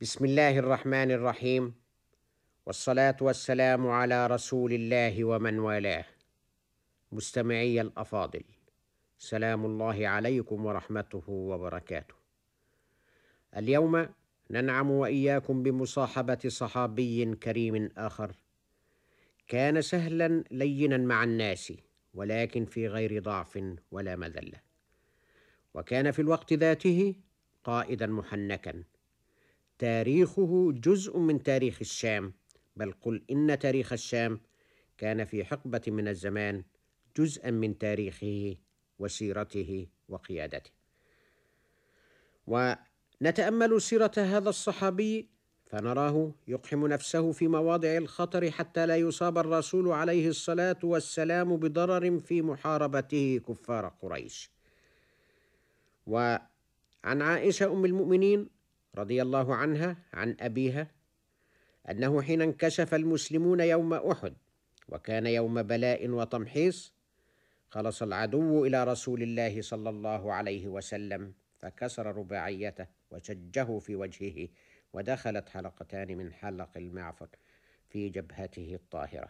[0.00, 1.74] بسم الله الرحمن الرحيم.
[2.66, 6.04] والصلاة والسلام على رسول الله ومن والاه.
[7.12, 8.44] مستمعي الأفاضل
[9.18, 12.14] سلام الله عليكم ورحمته وبركاته.
[13.56, 14.08] اليوم
[14.50, 18.36] ننعم وإياكم بمصاحبة صحابي كريم آخر.
[19.48, 21.72] كان سهلا لينا مع الناس
[22.14, 23.58] ولكن في غير ضعف
[23.90, 24.60] ولا مذلة.
[25.74, 27.14] وكان في الوقت ذاته
[27.64, 28.84] قائدا محنكا.
[29.78, 32.32] تاريخه جزء من تاريخ الشام
[32.76, 34.40] بل قل إن تاريخ الشام
[34.98, 36.64] كان في حقبة من الزمان
[37.16, 38.56] جزءا من تاريخه
[38.98, 40.70] وسيرته وقيادته.
[42.46, 45.28] ونتأمل سيرة هذا الصحابي
[45.66, 52.42] فنراه يقحم نفسه في مواضع الخطر حتى لا يصاب الرسول عليه الصلاة والسلام بضرر في
[52.42, 54.50] محاربته كفار قريش.
[56.06, 58.57] وعن عائشة أم المؤمنين
[58.98, 60.90] رضي الله عنها عن أبيها
[61.90, 64.34] أنه حين انكشف المسلمون يوم أحد
[64.88, 66.92] وكان يوم بلاء وتمحيص
[67.70, 74.48] خلص العدو إلى رسول الله صلى الله عليه وسلم فكسر رباعيته وشجه في وجهه
[74.92, 77.28] ودخلت حلقتان من حلق المعفر
[77.88, 79.28] في جبهته الطاهرة.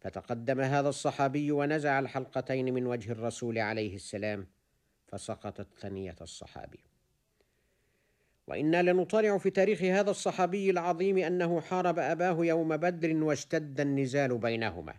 [0.00, 4.46] فتقدم هذا الصحابي ونزع الحلقتين من وجه الرسول عليه السلام
[5.08, 6.89] فسقطت ثنية الصحابي.
[8.50, 14.94] وإنا لنطالع في تاريخ هذا الصحابي العظيم أنه حارب أباه يوم بدر واشتد النزال بينهما.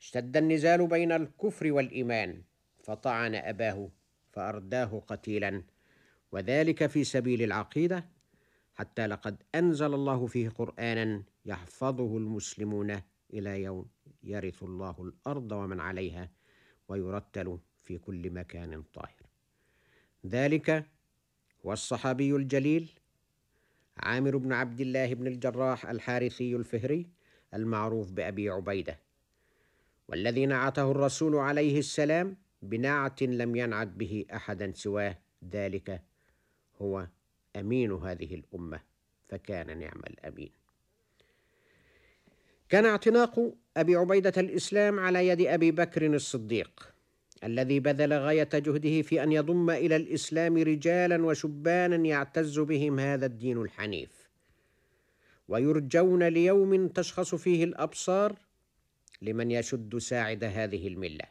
[0.00, 2.42] اشتد النزال بين الكفر والإيمان
[2.82, 3.90] فطعن أباه
[4.32, 5.62] فأرداه قتيلا
[6.32, 8.08] وذلك في سبيل العقيدة
[8.74, 13.00] حتى لقد أنزل الله فيه قرانا يحفظه المسلمون
[13.34, 13.86] إلى يوم
[14.22, 16.30] يرث الله الأرض ومن عليها
[16.88, 19.22] ويرتل في كل مكان طاهر.
[20.26, 20.95] ذلك
[21.66, 22.88] والصحابي الجليل
[23.96, 27.06] عامر بن عبد الله بن الجراح الحارثي الفهري
[27.54, 28.98] المعروف بأبي عبيدة
[30.08, 35.18] والذي نعته الرسول عليه السلام بنعت لم ينعت به أحدا سواه
[35.52, 36.02] ذلك
[36.82, 37.06] هو
[37.56, 38.80] أمين هذه الأمة
[39.28, 40.50] فكان نعم الأمين.
[42.68, 46.95] كان اعتناق أبي عبيدة الإسلام على يد أبي بكر الصديق
[47.44, 53.62] الذي بذل غاية جهده في أن يضم إلى الإسلام رجالا وشبانا يعتز بهم هذا الدين
[53.62, 54.28] الحنيف.
[55.48, 58.38] ويرجون ليوم تشخص فيه الأبصار
[59.22, 61.24] لمن يشد ساعد هذه الملة.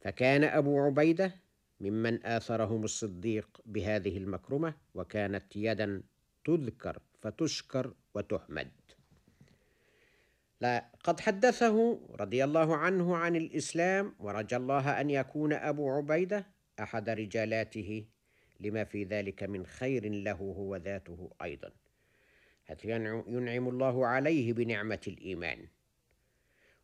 [0.00, 1.34] فكان أبو عبيدة
[1.80, 6.02] ممن آثرهم الصديق بهذه المكرمة وكانت يدا
[6.44, 8.70] تذكر فتشكر وتحمد.
[10.60, 16.46] لقد حدثه رضي الله عنه عن الإسلام ورجى الله أن يكون أبو عبيدة
[16.80, 18.04] أحد رجالاته
[18.60, 21.70] لما في ذلك من خير له هو ذاته أيضا.
[22.64, 25.58] حيث ينعم الله عليه بنعمة الإيمان.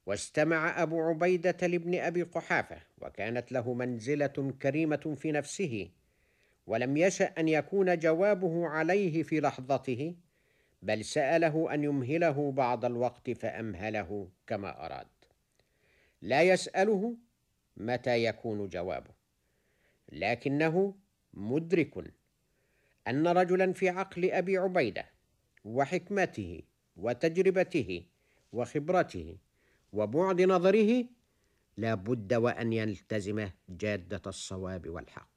[0.07, 5.89] واستمع أبو عبيدة لابن أبي قحافة وكانت له منزلة كريمة في نفسه
[6.67, 10.15] ولم يشأ أن يكون جوابه عليه في لحظته
[10.83, 15.07] بل سأله أن يمهله بعض الوقت فأمهله كما أراد.
[16.23, 17.17] لا يسأله
[17.77, 19.11] متى يكون جوابه
[20.13, 20.95] لكنه
[21.35, 22.13] مدرك
[23.09, 25.05] أن رجلا في عقل أبي عبيدة
[25.65, 26.63] وحكمته
[26.97, 28.07] وتجربته
[28.53, 29.37] وخبرته
[29.93, 31.05] وبعد نظره
[31.77, 35.29] لا بد وأن يلتزم جادة الصواب والحق.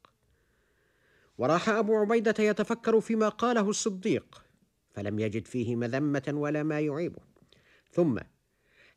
[1.38, 4.44] وراح أبو عبيدة يتفكر فيما قاله الصديق.
[4.95, 7.22] فلم يجد فيه مذمة ولا ما يعيبه.
[7.91, 8.19] ثم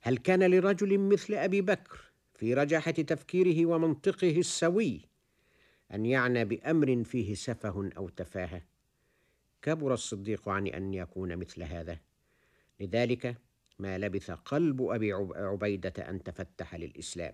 [0.00, 5.00] هل كان لرجل مثل أبي بكر في رجاحة تفكيره ومنطقه السوي
[5.94, 8.62] أن يعنى بأمر فيه سفه أو تفاهة؟
[9.62, 11.98] كبر الصديق عن أن يكون مثل هذا.
[12.80, 13.36] لذلك
[13.78, 17.32] ما لبث قلب أبي عبيدة أن تفتح للإسلام.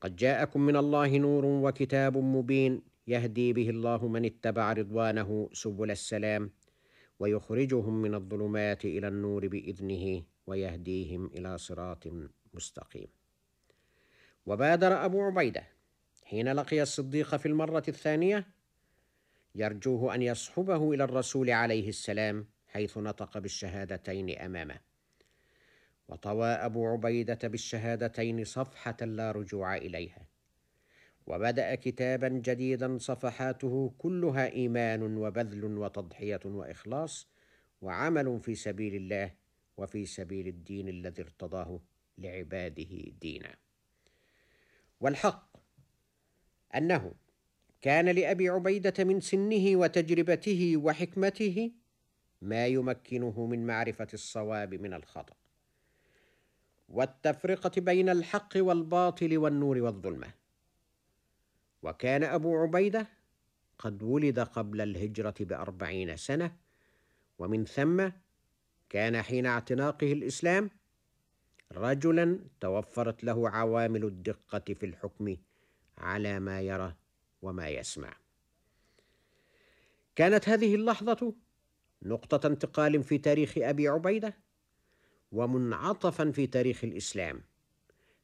[0.00, 6.50] قد جاءكم من الله نور وكتاب مبين يهدي به الله من اتبع رضوانه سبل السلام
[7.18, 12.08] ويخرجهم من الظلمات إلى النور بإذنه ويهديهم إلى صراط
[12.54, 13.08] مستقيم.
[14.46, 15.66] وبادر أبو عبيدة
[16.24, 18.46] حين لقي الصديق في المرة الثانية
[19.54, 24.80] يرجوه أن يصحبه إلى الرسول عليه السلام حيث نطق بالشهادتين أمامه.
[26.08, 30.33] وطوى أبو عبيدة بالشهادتين صفحة لا رجوع إليها.
[31.26, 37.28] وبدأ كتابا جديدا صفحاته كلها إيمان وبذل وتضحية وإخلاص
[37.82, 39.34] وعمل في سبيل الله
[39.76, 41.80] وفي سبيل الدين الذي ارتضاه
[42.18, 43.56] لعباده دينا.
[45.00, 45.56] والحق
[46.74, 47.12] أنه
[47.80, 51.72] كان لأبي عبيدة من سنه وتجربته وحكمته
[52.42, 55.34] ما يمكنه من معرفة الصواب من الخطأ
[56.88, 60.43] والتفرقة بين الحق والباطل والنور والظلمة.
[61.84, 63.06] وكان أبو عبيدة
[63.78, 66.56] قد ولد قبل الهجرة بأربعين سنة
[67.38, 68.08] ومن ثم
[68.88, 70.70] كان حين اعتناقه الإسلام
[71.72, 75.36] رجلا توفرت له عوامل الدقة في الحكم
[75.98, 76.94] على ما يرى
[77.42, 78.16] وما يسمع.
[80.16, 81.34] كانت هذه اللحظة
[82.02, 84.34] نقطة انتقال في تاريخ أبي عبيدة
[85.32, 87.42] ومنعطفا في تاريخ الإسلام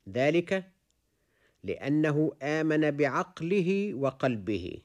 [0.09, 0.71] ذلك
[1.65, 4.83] لأنه آمن بعقله وقلبه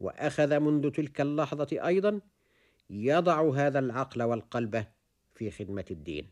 [0.00, 2.20] وأخذ منذ تلك اللحظة أيضا
[2.90, 4.84] يضع هذا العقل والقلب
[5.34, 6.30] في خدمة الدين.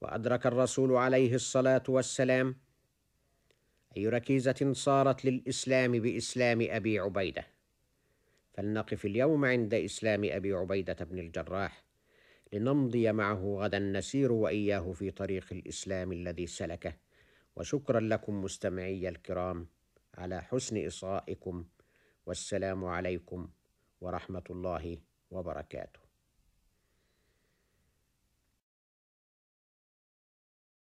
[0.00, 2.56] وأدرك الرسول عليه الصلاة والسلام
[3.96, 7.46] أي ركيزة صارت للإسلام بإسلام أبي عبيدة.
[8.54, 11.84] فلنقف اليوم عند إسلام أبي عبيدة بن الجراح
[12.52, 17.05] لنمضي معه غدا نسير وإياه في طريق الإسلام الذي سلكه.
[17.56, 19.66] وشكرا لكم مستمعي الكرام
[20.14, 21.64] على حسن إصغائكم
[22.26, 23.48] والسلام عليكم
[24.00, 24.98] ورحمة الله
[25.30, 26.05] وبركاته.